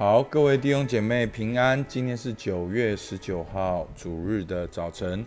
[0.00, 1.84] 好，各位弟兄姐妹平安。
[1.86, 5.22] 今天是九月十九号主日的早晨，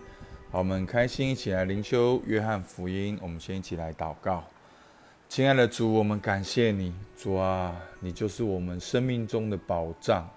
[0.49, 3.15] 好，我们开心一起来灵修约翰福音。
[3.21, 4.43] 我们先一起来祷告，
[5.29, 10.27] 亲爱的主，我们感谢你，主啊，你就是我们生命中的保障，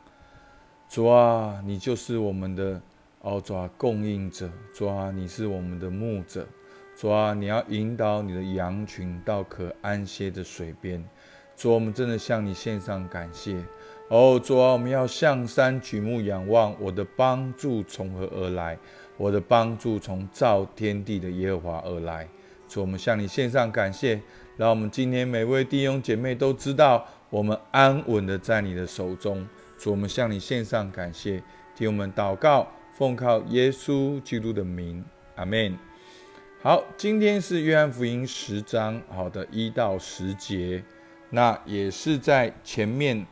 [0.86, 2.78] 主啊，你就是我们的
[3.22, 6.46] 哦，主啊，供应者，主啊，你是我们的牧者，
[6.94, 11.02] 主啊，你要引导你的羊群到可安歇的水边，
[11.56, 13.56] 主，我们真的向你献上感谢。
[14.08, 18.78] 哦，主啊，我们要向山举目仰望，我的帮助从何而来？
[19.16, 22.28] 我的帮助从造天地的耶和华而来。
[22.68, 24.20] 主，我们向你献上感谢，
[24.58, 29.48] 让我们今天每位弟兄姐妹都知道，我们安稳的在你的手中。
[29.78, 31.42] 主，我们向你献上感谢，
[31.74, 35.02] 听我们祷告，奉靠耶稣基督的名，
[35.36, 35.76] 阿门。
[36.62, 40.82] 好，今天是约翰福音十章，好的一到十节，
[41.30, 43.26] 那也是在前面。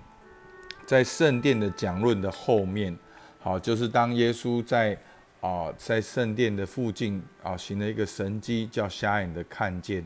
[0.86, 2.94] 在圣殿的讲论的后面，
[3.40, 4.94] 好，就是当耶稣在
[5.40, 10.04] 啊在圣殿的附近啊行了一个神迹，叫瞎眼的看见。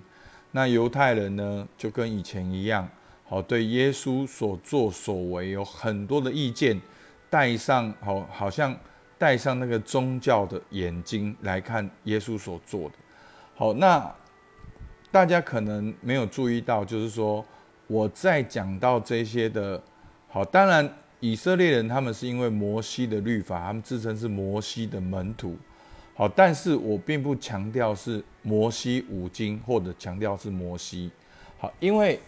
[0.53, 2.89] 那犹太人呢，就跟以前一样，
[3.25, 6.81] 好对耶稣所作所为有很多的意见，
[7.29, 8.73] 戴上好好像
[9.19, 12.95] 戴上那个宗教的眼睛来看耶稣所做的。
[13.57, 14.15] 好，那
[15.11, 17.45] 大家可能没有注意到，就是说
[17.89, 19.83] 我在讲到这些的。
[20.31, 20.89] 好，当然
[21.21, 25.57] 以色列人他们是因为摩西的律法，他们自称是摩西的门徒。
[26.15, 31.11] 好，但是我并不强调是摩西五经，或者强调是摩西。
[31.59, 32.21] 好，因为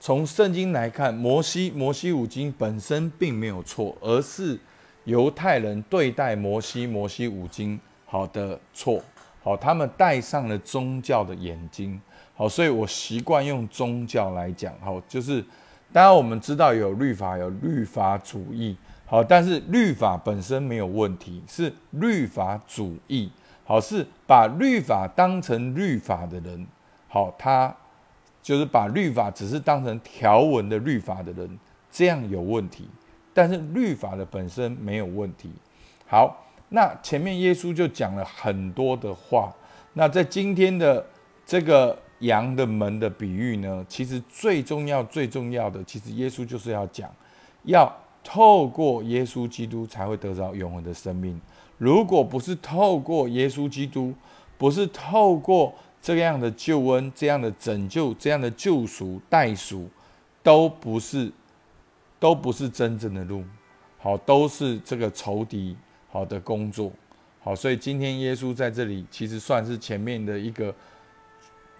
[0.00, 4.58] 从圣经来看，摩西摩西五经本身并没有错，而是
[5.04, 9.02] 犹太人对待摩西摩西五经好的错。
[9.42, 12.00] 好，他们戴上了宗教的眼睛。
[12.36, 14.72] 好，所以我习惯用宗教来讲。
[14.80, 15.44] 好，就是。
[15.92, 23.30] 当然，我们知道有律法，有律法主义，好，但是律法本身没有问题，是律法主义，
[23.64, 26.66] 好，是把律法当成律法的人，
[27.08, 27.74] 好，他
[28.42, 31.58] 就是把律法只是当成条文的律法的人，
[31.90, 32.90] 这样有问题。
[33.32, 35.50] 但是律法的本身没有问题。
[36.06, 39.54] 好，那前面耶稣就讲了很多的话，
[39.94, 41.06] 那在今天的
[41.46, 41.96] 这个。
[42.20, 47.14] 羊的门的比喻呢，其实最重要、最重要的，其实耶稣就是要讲，
[47.64, 47.94] 要
[48.24, 51.38] 透过耶稣基督才会得到永恒的生命。
[51.76, 54.14] 如果不是透过耶稣基督，
[54.56, 59.86] 不是透过这样的救恩、这样的拯救、这样的救赎、代赎，
[60.42, 61.30] 都不是，
[62.18, 63.44] 都不是真正的路。
[63.98, 65.76] 好，都是这个仇敌
[66.10, 66.90] 好的工作。
[67.42, 70.74] 好，所以今天耶稣在这里，其实算是前面的一个。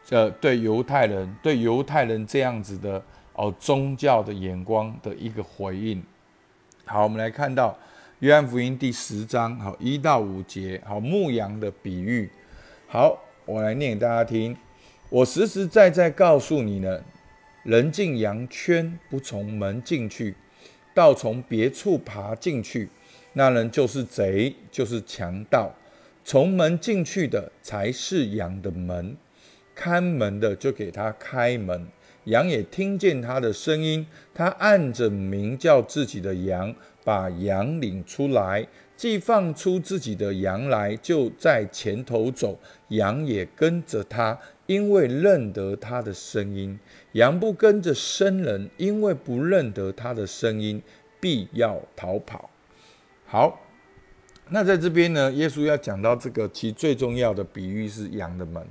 [0.08, 3.02] 这对犹太人，对犹太人这样子的
[3.32, 6.00] 哦宗教的眼光的一个回应。
[6.84, 7.76] 好，我们来看到
[8.20, 12.30] 约翰福音第十章，好一到五节，好牧羊的比喻。
[12.86, 14.56] 好，我来念给大家听。
[15.10, 17.00] 我实实在在告诉你呢，
[17.64, 20.36] 人进羊圈不从门进去，
[20.94, 22.88] 倒从别处爬进去，
[23.32, 25.74] 那人就是贼，就是强盗。
[26.24, 29.16] 从门进去的才是羊的门。
[29.76, 31.86] 看门的就给他开门，
[32.24, 38.66] 羊也听见他的声音，他按着名叫自己的羊，把羊领出来，
[38.96, 46.80] 既放出自己的羊来，就在前头走，羊也跟着他，因为认得他的声音。
[47.12, 50.82] 羊不跟着生人，因为不认得他的声音，
[51.20, 52.48] 必要逃跑。
[53.26, 53.60] 好，
[54.48, 58.66] 那在这边呢，耶稣要讲到这个，其最重要的比喻是羊的门。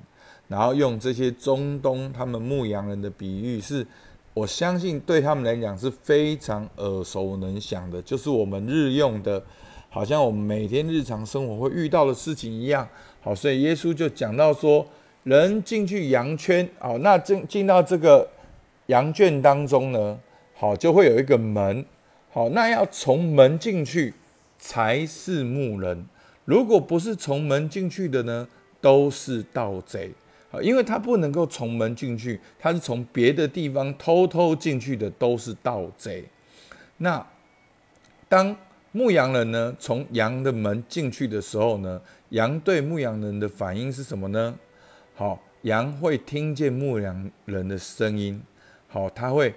[0.47, 3.85] 然后用这些中东他们牧羊人的比喻，是
[4.33, 9.43] 我相信对他们来讲是非常耳熟能详的，就是我们日用的，
[9.89, 12.87] 好像我们每天日常生活会遇到的事情一样。
[13.21, 14.85] 好，所以耶稣就讲到说，
[15.23, 18.29] 人进去羊圈，好，那进进到这个
[18.87, 20.19] 羊圈当中呢，
[20.53, 21.83] 好，就会有一个门，
[22.29, 24.13] 好，那要从门进去
[24.59, 26.05] 才是牧人，
[26.43, 28.47] 如果不是从门进去的呢，
[28.79, 30.11] 都是盗贼。
[30.61, 36.23] 因为他不能够从门进去，他是从别的地方偷偷进去的，都是盗贼。
[36.97, 37.25] 那
[38.29, 38.55] 当
[38.93, 41.99] 牧羊人呢从羊的门进去的时候呢，
[42.29, 44.55] 羊对牧羊人的反应是什么呢？
[45.13, 48.41] 好，羊会听见牧羊人的声音，
[48.87, 49.53] 好，他会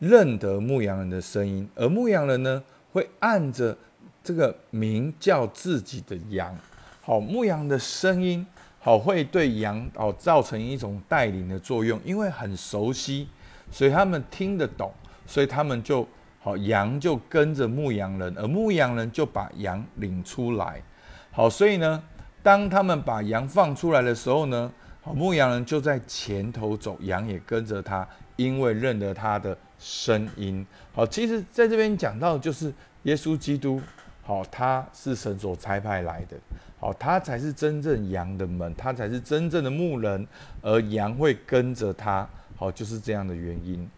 [0.00, 2.60] 认得牧羊人的声音，而牧羊人呢
[2.92, 3.76] 会按着
[4.24, 6.58] 这个名叫自己的羊，
[7.00, 8.44] 好，牧羊的声音。
[8.82, 13.28] 好，会对羊哦造成一种带领的作用，因为很熟悉，
[13.70, 14.90] 所以他们听得懂，
[15.26, 16.08] 所以他们就
[16.40, 20.82] 好，羊就跟着牧羊人，而牧羊人就把羊领出来。
[21.30, 22.02] 好，所以呢，
[22.42, 24.72] 当他们把羊放出来的时候呢，
[25.02, 30.66] 好，牧羊人就在前头走，羊也跟着他，因为认得他的声音。
[30.94, 32.72] 好，其实在这边讲到就是
[33.02, 33.78] 耶稣基督，
[34.30, 36.36] 好，他是神所差派来的，
[36.78, 40.24] 好，他才是真正羊的门，他才是真正的牧人，
[40.62, 42.24] 而羊会跟着他，
[42.54, 43.90] 好，就是这样的原因。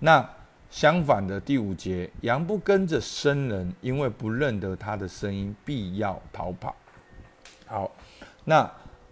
[0.00, 0.28] 那
[0.70, 6.74] 相反的第五节，羊不跟着生人，因为不认得他的声音，必要逃跑。
[7.66, 7.88] 好，
[8.44, 8.68] 那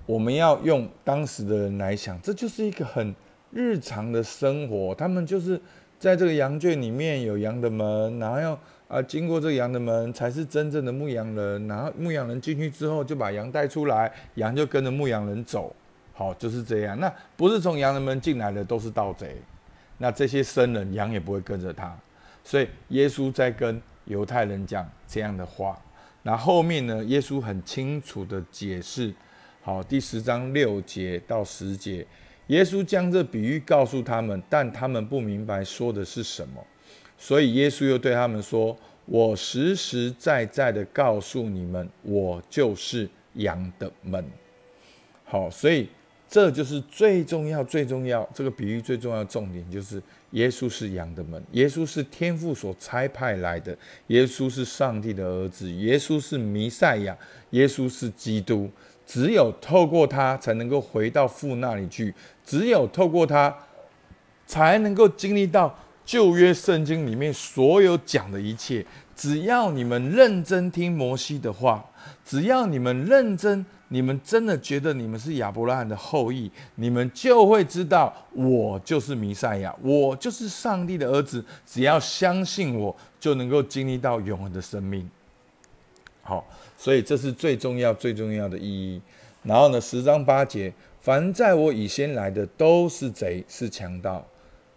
[0.07, 3.15] 我们要用当时的人来想，这就是一个很
[3.53, 4.93] 日常的生活。
[4.93, 5.61] 他们就是
[6.05, 11.67] 在这个羊圈里面有羊的门，然后要啊经过这个羊的门，才是真正的牧羊人。
[11.67, 15.75] 然后牧羊人进去之后，就把羊带出来，羊就跟着牧羊人走。
[16.13, 17.01] 好，就是这样。
[17.01, 19.35] 那不是从羊的门进来的，都是盗贼。
[19.97, 21.97] 那这些生人羊也不会跟着他，
[22.45, 25.81] 所以耶稣在跟犹太人讲这样的话。
[26.23, 27.03] 那后面呢？
[27.05, 29.11] 耶稣很清楚的解释，
[29.63, 32.07] 好，第十章六节到十节，
[32.49, 36.65] 耶稣将这比喻告诉他们，但他们不明白说的是什么，
[37.17, 38.77] 所以耶稣又对他们说
[39.07, 44.25] ：“我实实在在的告诉你们，我就是羊的门。”
[45.25, 45.89] 好，所以。
[46.27, 53.77] 这就是最重要、最重要这个比喻最重要的重点，就是耶稣是羊的门，耶稣是天父所差派来的，
[54.09, 57.17] 耶稣是上帝的儿子，耶稣是弥赛亚，
[57.51, 58.69] 耶稣是基督。
[59.07, 62.13] 只有透过他，才能够回到父那里去；
[62.45, 63.55] 只有透过他，
[64.47, 65.75] 才能够经历到
[66.05, 68.85] 旧约圣经里面所有讲的一切。
[69.15, 71.85] 只要你们认真听摩西的话，
[72.25, 73.65] 只要你们认真。
[73.89, 81.45] 你们真的觉得你们是亚伯拉罕的后裔，你们就会知道我就是弥赛亚，我就是上帝的儿子。
[81.65, 85.09] 只要相信我，就能够经历到永恒的生命。
[86.25, 86.45] 好，
[86.77, 89.01] 所以这是最重要、最重要的意义。
[89.43, 94.27] 然后呢，十章八节，凡在我以先来的都是贼，是强盗，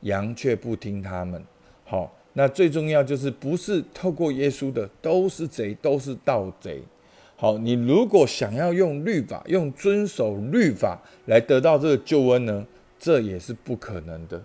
[0.02, 1.42] 羊却不听他们。
[1.86, 6.82] 好，那最重要就是不是透过耶稣的都是贼，都是盗贼。
[7.38, 12.66] 好，你如果想要用律法、用遵守律法来得到这个救恩呢，
[13.00, 14.42] 这也是不可能的。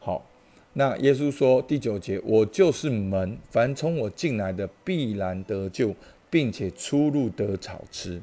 [0.00, 0.26] 好，
[0.74, 5.94] 那耶稣说第九节：“我就是门，凡从我进来的必然得救，
[6.32, 8.20] 并且出入得草吃。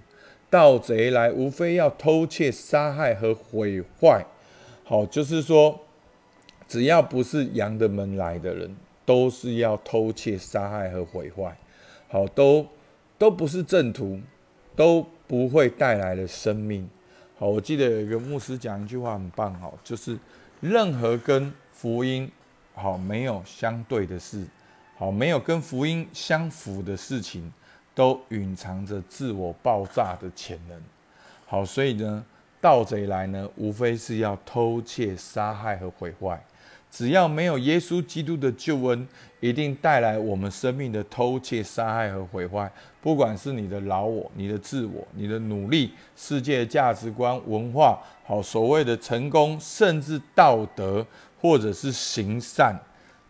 [0.50, 4.26] 盗贼来，无非要偷窃、杀害和毁坏。”
[4.84, 5.80] 好，就是说，
[6.68, 8.76] 只要不是羊的门来的人，
[9.06, 11.56] 都是要偷窃、杀害和毁坏。
[12.10, 12.66] 好，都。
[13.20, 14.18] 都不是正途，
[14.78, 16.90] 都不会带来的生命。
[17.38, 20.18] 好，我记得有一个牧师讲一句话很棒，好，就是
[20.62, 22.32] 任何跟福音
[22.74, 24.46] 好没有相对的事，
[24.96, 27.52] 好没有跟福音相符的事情，
[28.00, 30.82] 都蕴藏着自我爆炸的潜能。
[31.46, 32.24] 好，所以呢，
[32.62, 36.42] 盗贼来呢，无非是要偷窃、杀害和毁坏。
[36.90, 39.06] 只要没有耶稣基督的救恩，
[39.42, 42.72] 一定带来我们生命的偷窃、杀害和毁坏。
[43.02, 51.06] 不管是你的老我、你的自我、你的努力、世界价值观、文化，好所谓的成功，甚至道德，
[51.42, 52.80] 或者是行善，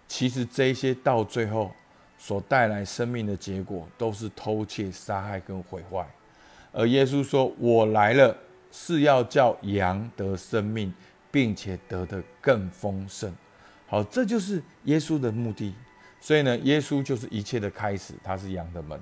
[0.07, 1.71] 其实这些到最后
[2.19, 6.05] 所带来生命的结果，都是偷窃、杀害跟毁坏。
[6.71, 8.35] 而耶稣说：“我来了，
[8.71, 10.93] 是要叫羊得生命，
[11.31, 13.33] 并且得的更丰盛。”
[13.87, 15.73] 好，这就是耶稣的目的。
[16.21, 18.99] 所以呢，耶稣就是一切的开始，他是羊的门。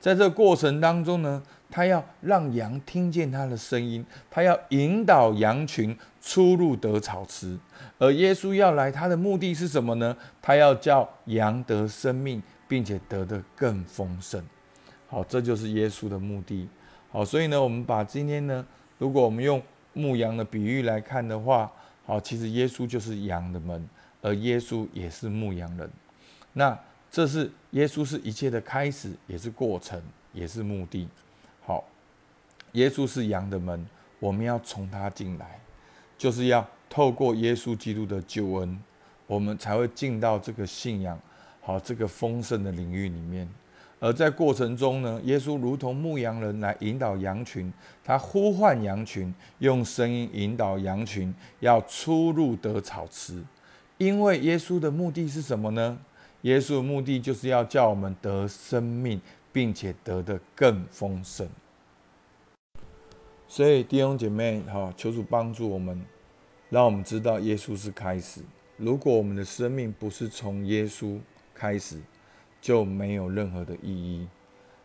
[0.00, 7.58] 在这过程当中呢，他要让羊听见他的声音，他要引导羊群出入得草吃。
[7.98, 10.16] 而耶稣要来，他的目的是什么呢？
[10.42, 12.42] 他要叫羊得生命，
[12.74, 14.44] 并且得的更丰盛。
[15.06, 16.68] 好，这就是耶稣的目的。
[17.12, 18.66] 好，所以呢，我们把今天呢，
[18.98, 19.62] 如果我们用
[19.92, 21.70] 牧羊的比喻来看的话，
[22.04, 23.88] 好，其实耶稣就是羊的门。
[24.20, 25.88] 而耶稣也是牧羊人，
[26.54, 26.76] 那
[27.12, 30.02] 这是耶稣是一切的开始，也是过程，
[30.32, 31.06] 也是目的。
[31.64, 31.84] 好，
[32.72, 33.86] 耶稣是羊的门，
[34.18, 35.60] 我们要从他进来，
[36.18, 38.82] 就是要透过耶稣基督的救恩，
[39.28, 41.16] 我们才会进到这个信仰
[41.64, 43.48] 好这个丰盛的领域里面。
[44.00, 47.72] 而在过程中呢，耶稣如同牧羊人来引导羊群，
[48.04, 53.42] 他呼唤羊群，用声音引导羊群，要出入得草吃。
[53.96, 55.98] 因为耶稣的目的是什么呢？
[56.42, 59.18] 耶稣的目的就是要叫我们得生命，
[59.50, 61.48] 并且得的更丰盛。
[63.48, 66.04] 所以弟兄姐妹，好，求主帮助我们，
[66.68, 68.42] 让我们知道耶稣是开始。
[68.76, 71.18] 如果我们的生命不是从耶稣
[71.54, 72.00] 开始，
[72.60, 74.26] 就没有任何的意义。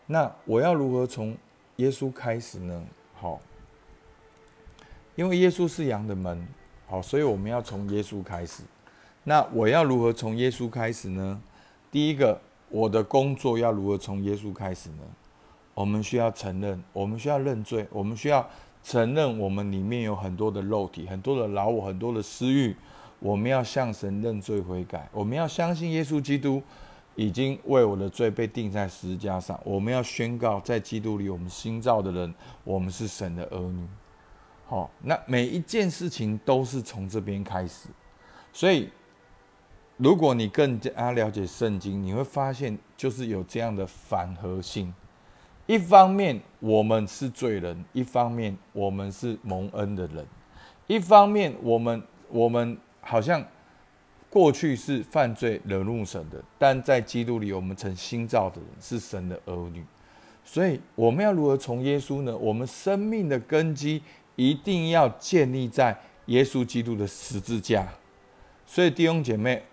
[0.06, 1.36] 那我要如何从
[1.78, 2.86] 耶稣开始呢？
[3.16, 3.40] 好，
[5.16, 6.48] 因为耶稣是羊的门，
[6.88, 8.64] 好，所以我们要从耶稣开始。
[9.24, 11.42] 那我要如何从耶稣开始呢？
[11.92, 15.04] 第一个，我的工作要如何从耶稣开始呢？
[15.74, 18.48] 我们需要承认，我们需要认罪，我们需要
[18.84, 22.76] 承认我们里面有很多的肉体，很多的老我，很多的私欲。
[23.20, 26.62] 我们要向神认罪悔改，我们要相信耶稣基督
[27.16, 29.60] 已经为我的罪被钉在十字架上。
[29.64, 32.34] 我们要宣告，在基督里，我们新造的人，
[32.64, 33.88] 我们是神的儿女。
[34.68, 37.90] 好，那每一件事情都是从这边开始，
[38.52, 38.90] 所以。
[40.02, 44.94] 如果你更加了解圣经，你会发现就是有这样的反合性。
[45.68, 50.24] 一方面我们是罪人，一方面我们是蒙恩的人；
[50.88, 52.78] 一方面我们我们
[53.10, 53.44] 好像
[54.30, 59.84] 过去是犯罪惹怒神的，但在基督里我们成新造的人，是神的儿女。
[60.46, 62.38] 所以我们要如何从耶稣呢？
[62.38, 64.02] 我们生命的根基
[64.36, 65.98] 一定要建立在
[66.28, 67.88] 耶稣基督的十字架。
[68.66, 69.64] 所以弟兄姐妹。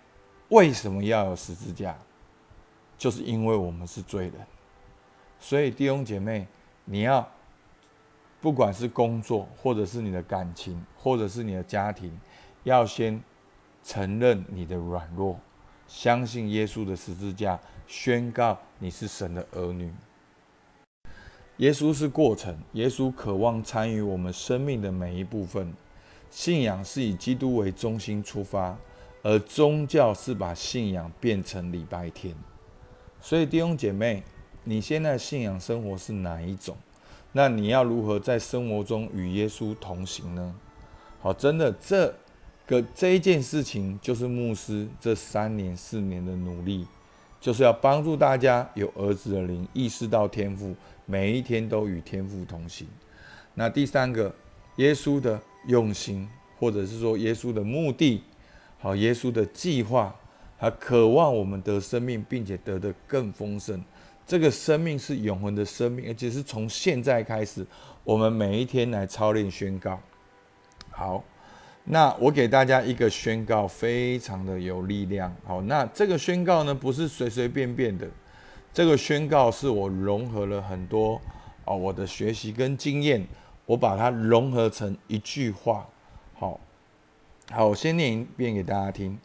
[0.49, 1.93] 为什么要有十字架？
[2.97, 4.35] 就是因为我们是罪人，
[5.41, 6.47] 所以弟兄姐妹，
[6.85, 7.29] 你要
[8.39, 12.17] 不管是工作，或者是你的感情，或者是你的家庭，
[12.67, 13.23] 要先
[13.81, 15.39] 承认你的软弱，
[15.87, 17.57] 相信耶稣的十字架，
[17.87, 19.89] 宣告你是神的儿女。
[21.59, 25.73] 耶稣是过程，耶稣渴望参与我们生命的每一部分。
[26.29, 28.77] 信仰是以基督为中心出发。
[29.23, 32.33] 而宗教是把信仰变成礼拜天，
[33.19, 34.23] 所以弟兄姐妹，
[34.63, 36.77] 你现在信仰生活是哪一种？
[37.33, 40.55] 那你要如何在生活中与耶稣同行呢？
[41.19, 42.13] 好，真的，这
[42.67, 46.85] 个这一件事情就是牧师这三年四年的努力，
[47.39, 52.85] 就是要帮助大家有儿子的灵，意识到天赋，每一天都与天赋同行。
[53.53, 54.31] 那第三个，
[54.75, 56.27] 耶稣的用心，
[56.59, 58.21] 或者是说耶稣的目的。
[58.79, 60.13] 好，耶稣的计划，
[60.59, 63.83] 他渴望我们得生命，并且得的更丰盛。
[64.27, 67.65] 这个生命是永恒的生命，而且是从现在开始，
[68.03, 69.99] 我们每一天来操练宣告。
[70.91, 71.23] 好，
[71.89, 75.33] 那我给大家一个宣告，非常的有力量。
[75.45, 78.05] 好，那这个宣告呢，不是随随便便的，
[78.73, 81.21] 这个宣告是我融合了很多
[81.65, 83.25] 哦，我的学习跟经验，
[83.65, 85.87] 我把它融合成一句话。
[86.33, 86.59] 好。
[87.49, 89.17] 好，我先念一遍给大家听。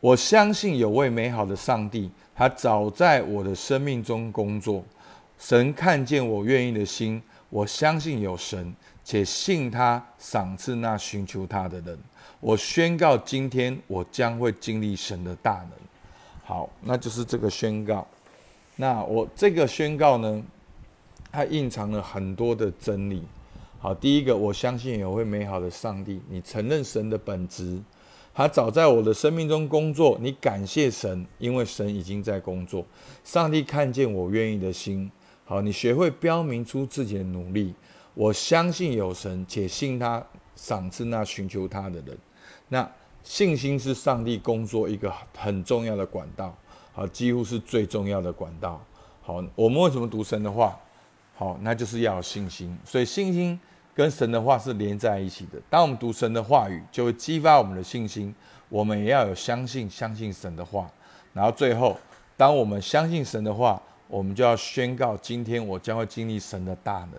[0.00, 4.82] 我相信有位美好的上帝，他早在我的生命中工作。
[5.38, 8.74] 神看见我愿意的心，我相信有神，
[9.06, 11.96] 且信他赏赐那寻求他的人。
[12.40, 15.70] 我宣告，今天我将会经历神的大能。
[16.44, 18.04] 好，那就是这个宣告。
[18.74, 20.42] 那我这个宣告呢，
[21.30, 23.22] 它蕴藏了很多的真理。
[23.78, 26.20] 好，第一个，我相信有会美好的上帝。
[26.28, 27.80] 你承认神的本质，
[28.34, 30.18] 他早在我的生命中工作。
[30.20, 32.84] 你感谢神，因为神已经在工作。
[33.22, 35.08] 上帝看见我愿意的心。
[35.44, 37.72] 好，你学会标明出自己的努力。
[38.16, 40.24] 我相信有神，且信他
[40.56, 42.18] 赏赐那寻求他的人。
[42.68, 42.90] 那
[43.22, 46.56] 信心是上帝工作一个很重要的管道。
[46.92, 48.82] 好，几乎是最重要的管道。
[49.22, 50.76] 好，我们为什么读神的话？
[51.36, 52.76] 好，那就是要有信心。
[52.84, 53.60] 所以信心。
[53.94, 55.58] 跟神的话是连在一起的。
[55.70, 58.34] 当我们读神的话语，就会激发我们的信心。
[58.68, 60.86] 我们也要有相信，相信神的话。
[61.32, 61.96] 然后最后，
[62.36, 67.12] 当我们相信神的话，我们就要宣告：今天我将会经历神的大能。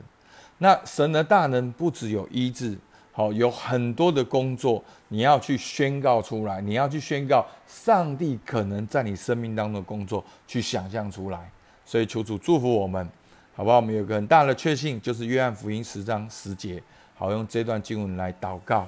[0.59, 2.77] 那神的大能不只有医治，
[3.11, 6.61] 好，有很多的工作你要去宣告出来。
[6.61, 11.51] 你要去宣告上帝可能在你生命当中的工作，去想象出来。
[11.85, 13.09] 所以求主祝福我们。
[13.55, 13.77] 好不好？
[13.77, 16.79] 我们有个很大的确信，就是约翰福音十章十节。
[17.15, 18.87] 好，用这段经文来祷告。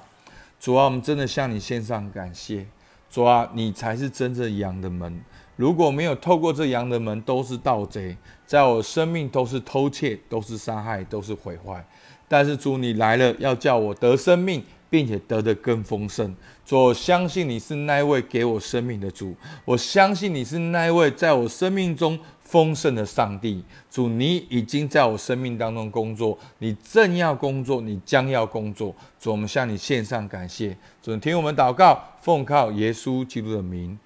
[0.60, 2.64] 主啊，我们真的向你献上感谢。
[3.10, 5.20] 主啊，你才是真正羊的门。
[5.60, 11.86] 如果没有透过这羊的门，都是盗贼，在我生命都是偷窃，都是伤害，都是毁坏。
[12.30, 16.34] 但是主，你来了，要叫我得生命，并且得的更丰盛。
[16.66, 19.36] 主，我相信你是那位给我生命的主。
[19.66, 22.18] 我相信你是那位在我生命中。
[22.42, 28.96] 丰盛的上帝，主，你已经在我生命当中工作，你正要工作，你将要工作。
[29.20, 30.76] 主，我们向你献上感谢。
[31.00, 34.00] 主，听我们祷告，奉靠耶稣基督的名，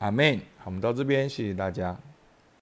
[0.00, 0.40] 阿门。
[0.64, 2.13] 我们到这边，谢谢大家。